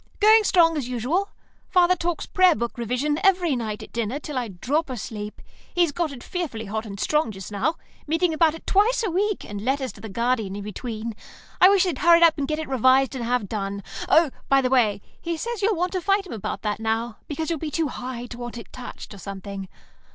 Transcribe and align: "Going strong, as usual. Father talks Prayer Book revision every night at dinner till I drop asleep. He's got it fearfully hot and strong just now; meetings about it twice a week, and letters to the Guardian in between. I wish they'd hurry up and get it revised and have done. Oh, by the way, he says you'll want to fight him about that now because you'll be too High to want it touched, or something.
"Going 0.19 0.43
strong, 0.43 0.77
as 0.77 0.87
usual. 0.89 1.29
Father 1.69 1.95
talks 1.95 2.25
Prayer 2.25 2.55
Book 2.55 2.75
revision 2.75 3.19
every 3.23 3.55
night 3.55 3.83
at 3.83 3.93
dinner 3.93 4.17
till 4.19 4.35
I 4.35 4.47
drop 4.47 4.89
asleep. 4.89 5.43
He's 5.75 5.91
got 5.91 6.11
it 6.11 6.23
fearfully 6.23 6.65
hot 6.65 6.87
and 6.87 6.99
strong 6.99 7.29
just 7.29 7.51
now; 7.51 7.75
meetings 8.07 8.33
about 8.33 8.55
it 8.55 8.65
twice 8.65 9.03
a 9.05 9.11
week, 9.11 9.45
and 9.47 9.61
letters 9.61 9.91
to 9.91 10.01
the 10.01 10.09
Guardian 10.09 10.55
in 10.55 10.63
between. 10.63 11.13
I 11.61 11.69
wish 11.69 11.83
they'd 11.83 11.99
hurry 11.99 12.23
up 12.23 12.39
and 12.39 12.47
get 12.47 12.57
it 12.57 12.67
revised 12.67 13.13
and 13.13 13.23
have 13.23 13.47
done. 13.47 13.83
Oh, 14.09 14.31
by 14.49 14.59
the 14.59 14.71
way, 14.71 15.01
he 15.21 15.37
says 15.37 15.61
you'll 15.61 15.75
want 15.77 15.91
to 15.91 16.01
fight 16.01 16.25
him 16.25 16.33
about 16.33 16.63
that 16.63 16.79
now 16.79 17.17
because 17.27 17.51
you'll 17.51 17.59
be 17.59 17.69
too 17.69 17.89
High 17.89 18.25
to 18.25 18.39
want 18.39 18.57
it 18.57 18.73
touched, 18.73 19.13
or 19.13 19.19
something. 19.19 19.69